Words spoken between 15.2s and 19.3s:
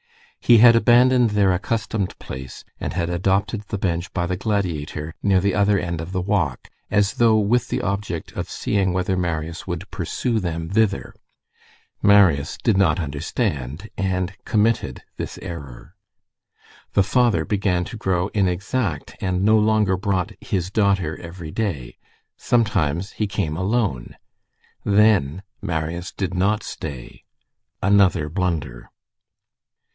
error. "The father" began to grow inexact,